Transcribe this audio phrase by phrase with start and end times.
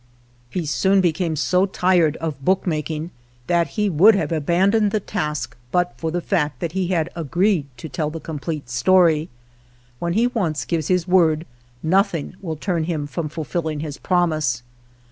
[0.49, 3.11] He soon became so tired of book making
[3.45, 7.67] that he would have abandoned the task but for the fact that he had agreed
[7.77, 9.29] to tell the complete story.
[9.99, 11.45] When he once gives his word,
[11.83, 14.63] nothing will turn him from fulfilling his promise.